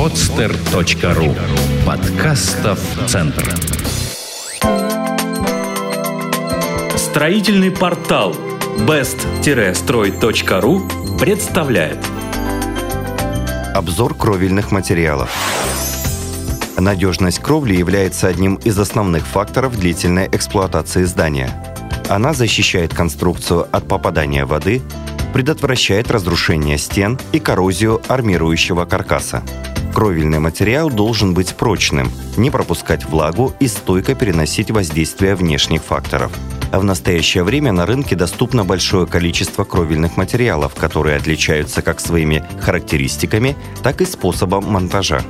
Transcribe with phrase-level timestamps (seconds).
[0.00, 1.36] podster.ru
[1.84, 3.54] Подкастов Центр
[6.96, 8.34] Строительный портал
[8.88, 10.80] best-строй.ру
[11.18, 11.98] представляет
[13.74, 15.30] Обзор кровельных материалов.
[16.78, 21.50] Надежность кровли является одним из основных факторов длительной эксплуатации здания.
[22.08, 24.80] Она защищает конструкцию от попадания воды,
[25.32, 29.42] предотвращает разрушение стен и коррозию армирующего каркаса.
[29.94, 36.32] Кровельный материал должен быть прочным, не пропускать влагу и стойко переносить воздействие внешних факторов.
[36.70, 42.44] А в настоящее время на рынке доступно большое количество кровельных материалов, которые отличаются как своими
[42.60, 45.22] характеристиками, так и способом монтажа.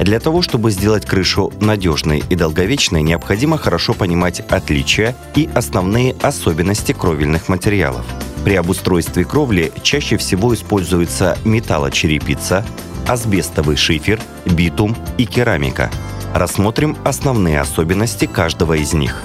[0.00, 6.92] Для того, чтобы сделать крышу надежной и долговечной, необходимо хорошо понимать отличия и основные особенности
[6.92, 8.04] кровельных материалов.
[8.46, 12.64] При обустройстве кровли чаще всего используется металлочерепица,
[13.08, 15.90] асбестовый шифер, битум и керамика.
[16.32, 19.20] Рассмотрим основные особенности каждого из них.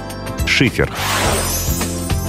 [0.48, 0.92] Шифер.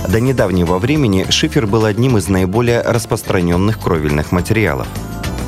[0.07, 4.87] До недавнего времени шифер был одним из наиболее распространенных кровельных материалов.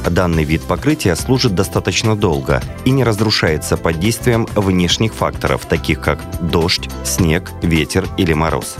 [0.08, 6.20] Данный вид покрытия служит достаточно долго и не разрушается под действием внешних факторов, таких как
[6.41, 8.79] дождь, снег, ветер или мороз.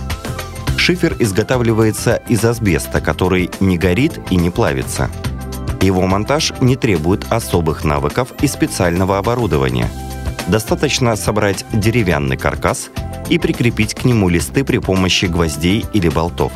[0.77, 5.11] Шифер изготавливается из асбеста, который не горит и не плавится–
[5.85, 9.91] его монтаж не требует особых навыков и специального оборудования.
[10.49, 12.89] Достаточно собрать деревянный каркас
[13.29, 16.53] и прикрепить к нему листы при помощи гвоздей или болтов.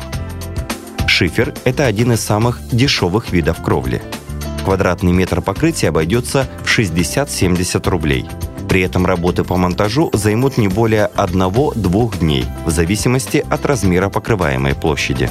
[1.05, 4.01] Шифер– это один из самых дешевых видов кровли.
[4.63, 8.25] Квадратный метр покрытия обойдется в 60-70 рублей.
[8.69, 14.75] При этом работы по монтажу займут не более 1-2 дней, в зависимости от размера покрываемой
[14.75, 15.29] площади.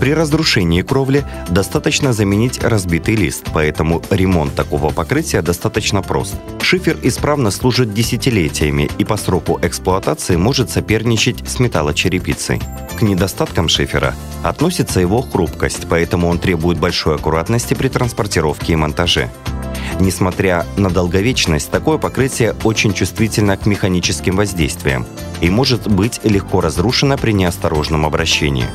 [0.00, 6.36] При разрушении кровли достаточно заменить разбитый лист, поэтому ремонт такого покрытия достаточно прост.
[6.62, 12.60] Шифер исправно служит десятилетиями и по сроку эксплуатации может соперничать с металлочерепицей.
[12.96, 14.14] К недостаткам шифера
[14.44, 19.28] относится его хрупкость, поэтому он требует большой аккуратности при транспортировке и монтаже.
[20.00, 25.06] Несмотря на долговечность, такое покрытие очень чувствительно к механическим воздействиям
[25.40, 28.66] и может быть легко разрушено при неосторожном обращении.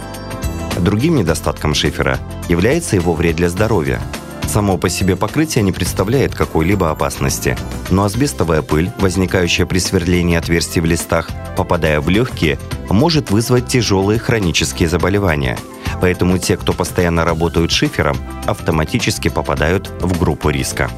[0.79, 2.19] Другим недостатком шифера
[2.49, 4.01] является его вред для здоровья.
[4.47, 7.57] Само по себе покрытие не представляет какой-либо опасности,
[7.89, 14.19] но асбестовая пыль, возникающая при сверлении отверстий в листах, попадая в легкие, может вызвать тяжелые
[14.19, 15.57] хронические заболевания.
[16.01, 20.89] Поэтому те, кто постоянно работают шифером, автоматически попадают в группу риска.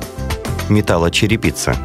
[0.69, 1.75] Металлочерепица.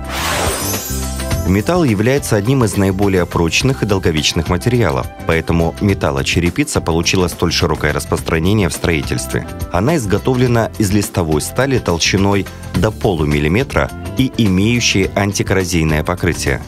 [1.51, 8.69] Металл является одним из наиболее прочных и долговечных материалов, поэтому металлочерепица получила столь широкое распространение
[8.69, 9.47] в строительстве.
[9.73, 16.63] Она изготовлена из листовой стали толщиной до полумиллиметра и имеющей антикоррозийное покрытие.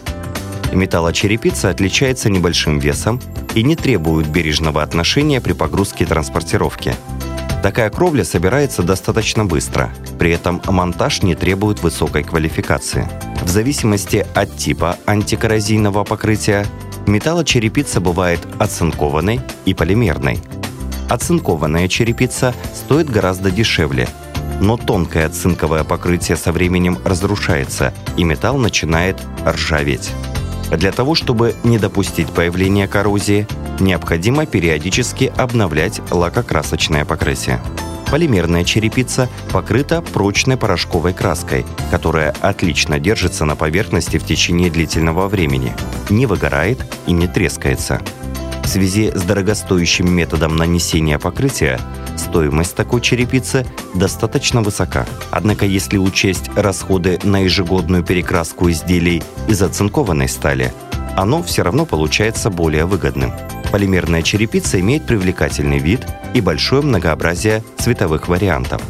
[0.72, 3.20] Металлочерепица отличается небольшим весом
[3.54, 6.94] и не требует бережного отношения при погрузке и транспортировке.
[7.62, 13.08] Такая кровля собирается достаточно быстро, при этом монтаж не требует высокой квалификации.
[13.42, 16.66] В зависимости от типа антикоррозийного покрытия,
[17.06, 20.40] металлочерепица бывает оцинкованной и полимерной.
[21.08, 24.08] Оцинкованная черепица стоит гораздо дешевле,
[24.60, 30.10] но тонкое цинковое покрытие со временем разрушается, и металл начинает ржаветь.
[30.72, 33.46] Для того, чтобы не допустить появления коррозии,
[33.78, 37.60] необходимо периодически обновлять лакокрасочное покрытие.
[38.10, 45.72] Полимерная черепица покрыта прочной порошковой краской, которая отлично держится на поверхности в течение длительного времени,
[46.10, 48.02] не выгорает и не трескается.
[48.62, 51.80] В связи с дорогостоящим методом нанесения покрытия
[52.16, 55.06] стоимость такой черепицы достаточно высока.
[55.30, 60.72] Однако если учесть расходы на ежегодную перекраску изделий из оцинкованной стали,
[61.16, 63.32] оно все равно получается более выгодным.
[63.70, 68.80] Полимерная черепица имеет привлекательный вид и большое многообразие цветовых вариантов.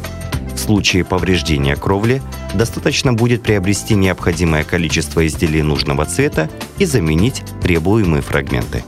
[0.53, 2.21] В случае повреждения кровли
[2.53, 8.83] достаточно будет приобрести необходимое количество изделий нужного цвета и заменить требуемые фрагменты.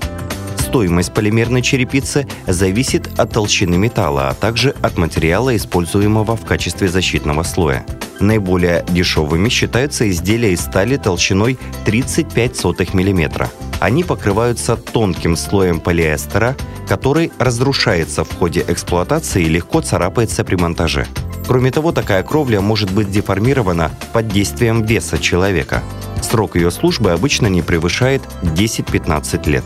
[0.75, 7.43] Стоимость полимерной черепицы зависит от толщины металла, а также от материала, используемого в качестве защитного
[7.43, 7.85] слоя.
[8.19, 13.49] Наиболее дешевыми считаются изделия из стали толщиной 35 мм.
[13.79, 16.57] Они покрываются тонким слоем полиэстера,
[16.89, 21.07] который разрушается в ходе эксплуатации и легко царапается при монтаже.
[21.47, 25.81] Кроме того, такая кровля может быть деформирована под действием веса человека.
[26.21, 29.63] Срок ее службы обычно не превышает 10-15 лет.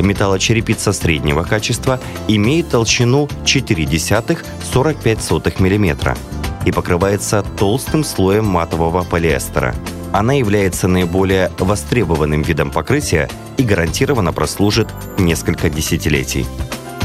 [0.00, 6.16] Металлочерепица среднего качества имеет толщину 0,4-45 мм.
[6.64, 9.74] и покрывается толстым слоем матового полиэстера.
[10.12, 14.88] Она является наиболее востребованным видом покрытия и гарантированно прослужит
[15.18, 16.46] несколько десятилетий.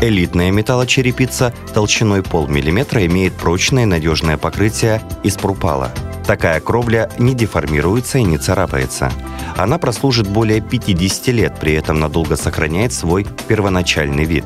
[0.02, 5.92] Элитная металлочерепица толщиной полмиллиметра имеет прочное надежное покрытие из прупала.
[6.28, 9.12] Такая кровля не деформируется и не царапается.
[9.58, 14.44] Она прослужит более 50 лет, при этом надолго сохраняет свой первоначальный вид.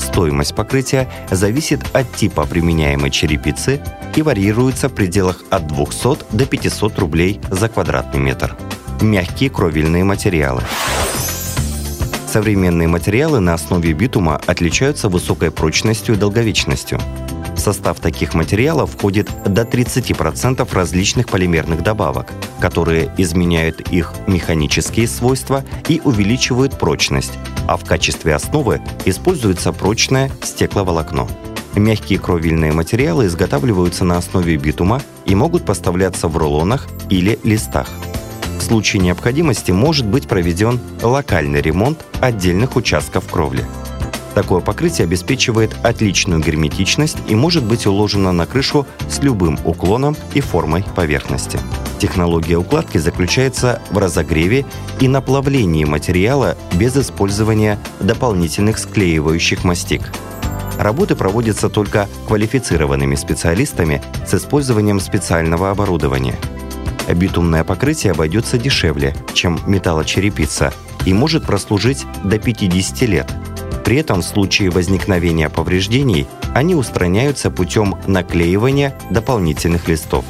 [0.00, 3.80] Стоимость покрытия зависит от типа применяемой черепицы
[4.16, 8.56] и варьируется в пределах от 200 до 500 рублей за квадратный метр.
[9.02, 10.62] Мягкие кровельные материалы.
[12.26, 17.00] Современные материалы на основе битума отличаются высокой прочностью и долговечностью.
[17.58, 25.64] В состав таких материалов входит до 30% различных полимерных добавок, которые изменяют их механические свойства
[25.88, 27.32] и увеличивают прочность,
[27.66, 31.26] а в качестве основы используется прочное стекловолокно.
[31.74, 37.90] Мягкие кровельные материалы изготавливаются на основе битума и могут поставляться в рулонах или листах–
[38.58, 43.64] в случае необходимости может быть проведен локальный ремонт отдельных участков кровли.
[44.38, 50.40] Такое покрытие обеспечивает отличную герметичность и может быть уложено на крышу с любым уклоном и
[50.40, 51.58] формой поверхности.
[51.98, 54.64] Технология укладки заключается в разогреве
[55.00, 60.02] и наплавлении материала без использования дополнительных склеивающих мастик.
[60.78, 66.36] Работы проводятся только квалифицированными специалистами с использованием специального оборудования–
[67.14, 70.72] битумное покрытие обойдется дешевле, чем металлочерепица
[71.06, 73.32] и может прослужить до 50 лет.
[73.88, 80.26] При этом в случае возникновения повреждений они устраняются путем наклеивания дополнительных листов.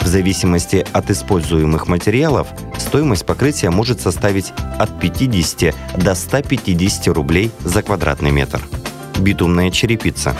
[0.00, 2.48] В зависимости от используемых материалов
[2.78, 8.62] стоимость покрытия может составить от 50 до 150 рублей за квадратный метр.
[9.18, 10.34] Битумная черепица.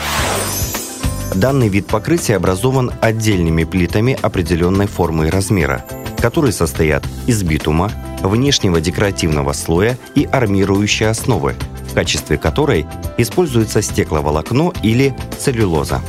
[1.35, 5.85] Данный вид покрытия образован отдельными плитами определенной формы и размера,
[6.17, 7.93] которые состоят из битума,
[8.23, 11.55] внешнего декоративного слоя и армирующей основы,
[11.99, 12.87] качестве которой
[13.17, 16.01] используется стекловолокно или целлюлоза.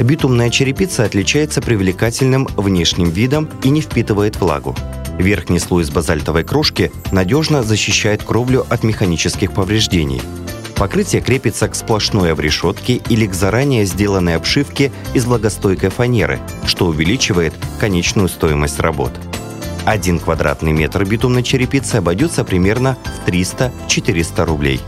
[0.00, 4.74] Битумная черепица отличается привлекательным внешним видом и не впитывает влагу.
[5.16, 10.20] Верхний слой из базальтовой крошки надежно защищает кровлю от механических повреждений–
[10.74, 17.54] Покрытие крепится к сплошной обрешетке или к заранее сделанной обшивке из влагостойкой фанеры, что увеличивает
[17.78, 19.12] конечную стоимость работ.
[19.84, 24.80] Один квадратный метр битумной черепицы обойдется примерно в 300-400 рублей.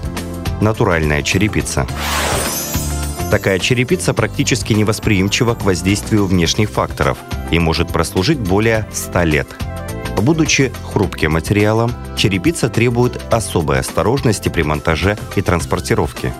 [0.60, 1.86] Натуральная черепица.
[3.30, 7.18] Такая черепица практически невосприимчива к воздействию внешних факторов
[7.50, 9.48] и может прослужить более 100 лет–
[10.22, 16.32] Будучи хрупким материалом, черепица требует особой осторожности при монтаже и транспортировке.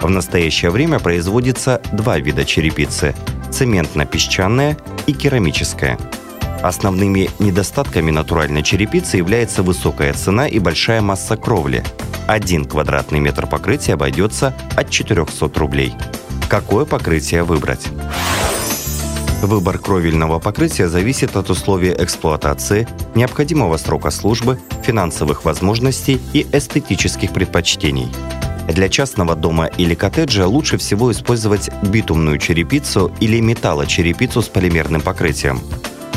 [0.00, 3.14] В настоящее время производится два вида черепицы–
[3.50, 5.98] цементно-песчаная и керамическая.
[6.62, 11.84] Основными недостатками натуральной черепицы является высокая цена и большая масса кровли.
[12.26, 15.94] Один квадратный метр покрытия обойдется от 400 рублей.
[16.48, 17.86] Какое покрытие выбрать?
[19.42, 28.08] Выбор кровельного покрытия зависит от условий эксплуатации, необходимого срока службы, финансовых возможностей и эстетических предпочтений.
[28.68, 35.60] Для частного дома или коттеджа лучше всего использовать битумную черепицу или металлочерепицу с полимерным покрытием.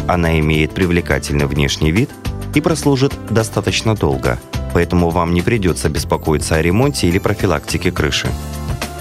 [0.10, 2.10] Она имеет привлекательный внешний вид
[2.56, 4.40] и прослужит достаточно долго,
[4.74, 8.28] поэтому вам не придется беспокоиться о ремонте или профилактике крыши.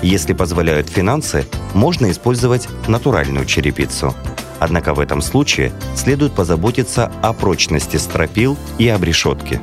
[0.02, 4.14] Если позволяют финансы, можно использовать натуральную черепицу.
[4.58, 9.62] Однако в этом случае следует позаботиться о прочности стропил и обрешетки.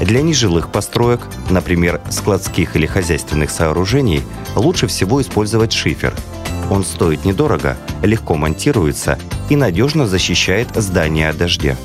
[0.00, 4.24] Для нежилых построек, например, складских или хозяйственных сооружений,
[4.56, 6.14] лучше всего использовать шифер.
[6.68, 11.76] Он стоит недорого, легко монтируется и надежно защищает здание от дождя.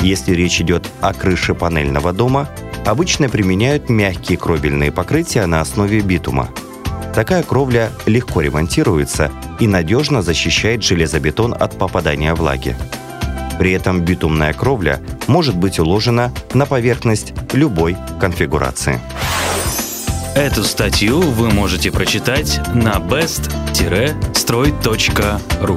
[0.00, 2.48] Если речь идет о крыше панельного дома,
[2.84, 6.48] обычно применяют мягкие кровельные покрытия на основе битума–
[7.14, 9.30] Такая кровля легко ремонтируется
[9.60, 12.74] и надежно защищает железобетон от попадания влаги.
[13.58, 18.98] При этом битумная кровля может быть уложена на поверхность любой конфигурации.
[20.34, 25.76] Эту статью вы можете прочитать на best-строй.ру